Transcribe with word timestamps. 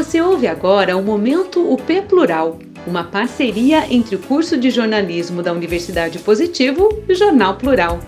Você 0.00 0.18
ouve 0.18 0.46
agora 0.46 0.96
o 0.96 1.02
Momento 1.02 1.60
UP 1.70 2.00
Plural, 2.08 2.58
uma 2.86 3.04
parceria 3.04 3.86
entre 3.92 4.16
o 4.16 4.18
curso 4.18 4.56
de 4.56 4.70
jornalismo 4.70 5.42
da 5.42 5.52
Universidade 5.52 6.18
Positivo 6.20 6.88
e 7.06 7.12
o 7.12 7.14
Jornal 7.14 7.58
Plural. 7.58 8.00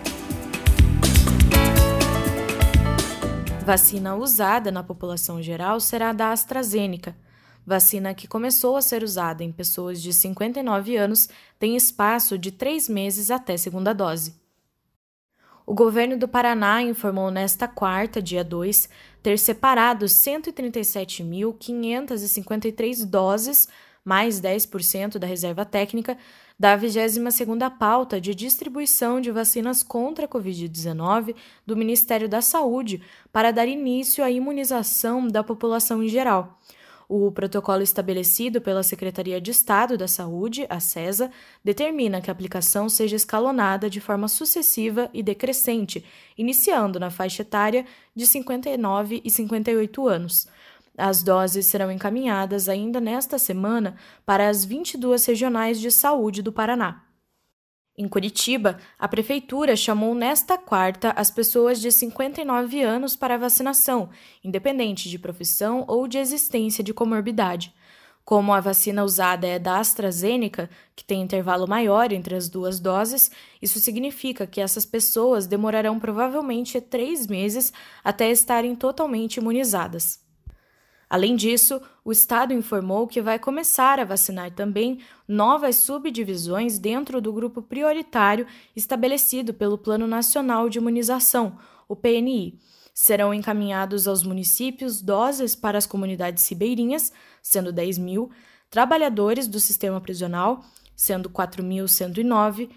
Vacina 3.63 4.15
usada 4.15 4.71
na 4.71 4.81
população 4.81 5.39
geral 5.39 5.79
será 5.79 6.09
a 6.09 6.13
da 6.13 6.31
AstraZeneca. 6.31 7.15
Vacina 7.63 8.15
que 8.15 8.27
começou 8.27 8.75
a 8.75 8.81
ser 8.81 9.03
usada 9.03 9.43
em 9.43 9.51
pessoas 9.51 10.01
de 10.01 10.11
59 10.13 10.97
anos 10.97 11.29
tem 11.59 11.75
espaço 11.75 12.39
de 12.39 12.51
três 12.51 12.89
meses 12.89 13.29
até 13.29 13.55
segunda 13.55 13.93
dose. 13.93 14.42
O 15.65 15.73
governo 15.73 16.17
do 16.17 16.27
Paraná 16.27 16.81
informou 16.81 17.31
nesta 17.31 17.69
quarta, 17.69 18.21
dia 18.21 18.43
2, 18.43 18.89
ter 19.21 19.39
separado 19.39 20.05
137.553 20.05 23.05
doses, 23.05 23.69
mais 24.03 24.41
10% 24.41 25.17
da 25.17 25.25
reserva 25.25 25.63
técnica, 25.63 26.17
da 26.59 26.77
22ª 26.77 27.71
pauta 27.77 28.19
de 28.19 28.35
distribuição 28.35 29.21
de 29.21 29.31
vacinas 29.31 29.81
contra 29.81 30.25
a 30.25 30.27
Covid-19 30.27 31.33
do 31.65 31.77
Ministério 31.77 32.27
da 32.27 32.41
Saúde 32.41 33.01
para 33.31 33.51
dar 33.51 33.65
início 33.65 34.21
à 34.21 34.29
imunização 34.29 35.25
da 35.27 35.41
população 35.43 36.03
em 36.03 36.09
geral. 36.09 36.59
O 37.07 37.31
protocolo 37.31 37.81
estabelecido 37.81 38.61
pela 38.61 38.83
Secretaria 38.83 39.39
de 39.39 39.51
Estado 39.51 39.97
da 39.97 40.07
Saúde, 40.07 40.65
a 40.69 40.79
CESA, 40.79 41.31
determina 41.63 42.21
que 42.21 42.29
a 42.29 42.33
aplicação 42.33 42.87
seja 42.89 43.15
escalonada 43.15 43.89
de 43.89 43.99
forma 43.99 44.27
sucessiva 44.27 45.09
e 45.13 45.21
decrescente, 45.21 46.03
iniciando 46.37 46.99
na 46.99 47.09
faixa 47.09 47.41
etária 47.41 47.85
de 48.15 48.25
59 48.25 49.21
e 49.23 49.29
58 49.29 50.07
anos. 50.07 50.47
As 50.97 51.23
doses 51.23 51.65
serão 51.65 51.91
encaminhadas 51.91 52.69
ainda 52.69 53.01
nesta 53.01 53.37
semana 53.37 53.95
para 54.25 54.47
as 54.47 54.63
22 54.63 55.25
regionais 55.25 55.79
de 55.79 55.89
saúde 55.91 56.41
do 56.41 56.53
Paraná. 56.53 57.03
Em 57.95 58.07
Curitiba, 58.07 58.79
a 58.97 59.07
prefeitura 59.07 59.75
chamou 59.75 60.15
nesta 60.15 60.57
quarta 60.57 61.11
as 61.11 61.29
pessoas 61.29 61.79
de 61.79 61.91
59 61.91 62.81
anos 62.81 63.15
para 63.15 63.37
vacinação, 63.37 64.09
independente 64.43 65.07
de 65.07 65.19
profissão 65.19 65.85
ou 65.87 66.07
de 66.07 66.17
existência 66.17 66.83
de 66.83 66.91
comorbidade. 66.91 67.71
Como 68.25 68.51
a 68.51 68.59
vacina 68.59 69.03
usada 69.03 69.45
é 69.45 69.59
da 69.59 69.77
AstraZeneca, 69.77 70.71
que 70.95 71.03
tem 71.03 71.21
intervalo 71.21 71.67
maior 71.67 72.11
entre 72.11 72.33
as 72.33 72.49
duas 72.49 72.79
doses, 72.79 73.29
isso 73.61 73.79
significa 73.79 74.47
que 74.47 74.59
essas 74.59 74.87
pessoas 74.87 75.45
demorarão 75.45 75.99
provavelmente 75.99 76.81
três 76.81 77.27
meses 77.27 77.71
até 78.03 78.31
estarem 78.31 78.75
totalmente 78.75 79.37
imunizadas. 79.37 80.19
Além 81.13 81.35
disso, 81.35 81.79
o 82.03 82.11
Estado 82.11 82.53
informou 82.53 83.05
que 83.07 83.21
vai 83.21 83.37
começar 83.37 83.99
a 83.99 84.03
vacinar 84.03 84.49
também 84.49 84.97
novas 85.27 85.75
subdivisões 85.75 86.79
dentro 86.79 87.21
do 87.21 87.31
grupo 87.31 87.61
prioritário 87.61 88.47
estabelecido 88.75 89.53
pelo 89.53 89.77
Plano 89.77 90.07
Nacional 90.07 90.67
de 90.69 90.79
Imunização, 90.79 91.55
o 91.87 91.95
PNI. 91.95 92.57
Serão 92.95 93.31
encaminhados 93.31 94.07
aos 94.07 94.23
municípios 94.23 95.03
doses 95.03 95.55
para 95.55 95.77
as 95.77 95.85
comunidades 95.85 96.49
ribeirinhas, 96.49 97.13
sendo 97.43 97.71
10 97.71 97.99
mil, 97.99 98.31
trabalhadores 98.71 99.47
do 99.47 99.59
sistema 99.59 100.01
prisional, 100.01 100.65
sendo 100.95 101.29
4.109, 101.29 102.71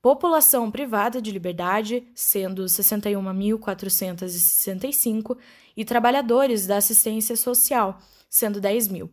população 0.00 0.70
privada 0.70 1.20
de 1.20 1.30
liberdade, 1.30 2.06
sendo 2.14 2.64
61.465, 2.64 5.36
e 5.76 5.84
trabalhadores 5.84 6.66
da 6.66 6.78
assistência 6.78 7.36
social, 7.36 7.98
sendo 8.28 8.60
10 8.60 8.88
mil. 8.88 9.10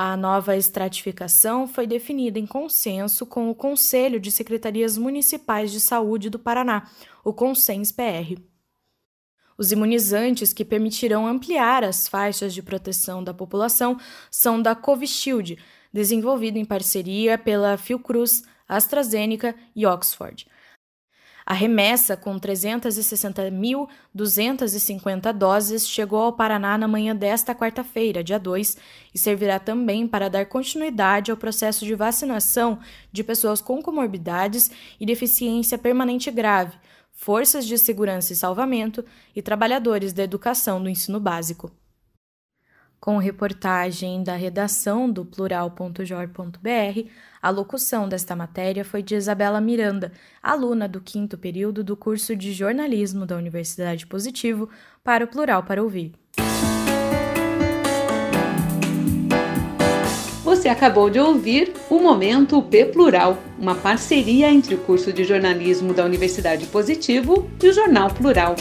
A 0.00 0.16
nova 0.16 0.56
estratificação 0.56 1.66
foi 1.66 1.86
definida 1.86 2.38
em 2.38 2.46
consenso 2.46 3.26
com 3.26 3.50
o 3.50 3.54
Conselho 3.54 4.20
de 4.20 4.30
Secretarias 4.30 4.96
Municipais 4.96 5.72
de 5.72 5.80
Saúde 5.80 6.30
do 6.30 6.38
Paraná, 6.38 6.88
o 7.24 7.32
CONSENS-PR. 7.32 8.40
Os 9.58 9.72
imunizantes 9.72 10.52
que 10.52 10.64
permitirão 10.64 11.26
ampliar 11.26 11.82
as 11.82 12.06
faixas 12.06 12.54
de 12.54 12.62
proteção 12.62 13.24
da 13.24 13.34
população 13.34 13.98
são 14.30 14.62
da 14.62 14.76
Covishield, 14.76 15.58
desenvolvido 15.92 16.58
em 16.58 16.64
parceria 16.64 17.36
pela 17.36 17.76
Fiocruz, 17.76 18.44
AstraZeneca 18.68 19.54
e 19.74 19.86
Oxford. 19.86 20.46
A 21.50 21.54
remessa, 21.54 22.14
com 22.14 22.38
360.250 22.38 25.32
doses, 25.32 25.88
chegou 25.88 26.20
ao 26.20 26.34
Paraná 26.34 26.76
na 26.76 26.86
manhã 26.86 27.16
desta 27.16 27.54
quarta-feira, 27.54 28.22
dia 28.22 28.38
2, 28.38 28.76
e 29.14 29.18
servirá 29.18 29.58
também 29.58 30.06
para 30.06 30.28
dar 30.28 30.44
continuidade 30.44 31.30
ao 31.30 31.38
processo 31.38 31.86
de 31.86 31.94
vacinação 31.94 32.78
de 33.10 33.24
pessoas 33.24 33.62
com 33.62 33.80
comorbidades 33.80 34.70
e 35.00 35.06
deficiência 35.06 35.78
permanente 35.78 36.30
grave, 36.30 36.76
forças 37.12 37.64
de 37.64 37.78
segurança 37.78 38.34
e 38.34 38.36
salvamento 38.36 39.02
e 39.34 39.40
trabalhadores 39.40 40.12
da 40.12 40.24
educação 40.24 40.82
do 40.82 40.90
ensino 40.90 41.18
básico 41.18 41.72
com 43.00 43.16
reportagem 43.18 44.22
da 44.22 44.34
redação 44.34 45.10
do 45.10 45.24
plural.jor.br, 45.24 47.08
a 47.40 47.50
locução 47.50 48.08
desta 48.08 48.34
matéria 48.34 48.84
foi 48.84 49.02
de 49.02 49.14
Isabela 49.14 49.60
Miranda, 49.60 50.12
aluna 50.42 50.88
do 50.88 51.00
quinto 51.00 51.38
período 51.38 51.84
do 51.84 51.96
curso 51.96 52.34
de 52.34 52.52
jornalismo 52.52 53.24
da 53.24 53.36
Universidade 53.36 54.06
Positivo, 54.06 54.68
para 55.04 55.24
o 55.24 55.28
Plural 55.28 55.62
para 55.62 55.82
Ouvir. 55.82 56.12
Você 60.44 60.68
acabou 60.68 61.10
de 61.10 61.20
ouvir 61.20 61.74
o 61.90 62.00
Momento 62.00 62.60
P 62.62 62.86
Plural, 62.86 63.38
uma 63.58 63.74
parceria 63.74 64.50
entre 64.50 64.74
o 64.74 64.78
curso 64.78 65.12
de 65.12 65.22
jornalismo 65.22 65.92
da 65.92 66.04
Universidade 66.04 66.66
Positivo 66.66 67.48
e 67.62 67.68
o 67.68 67.72
Jornal 67.72 68.10
Plural. 68.10 68.56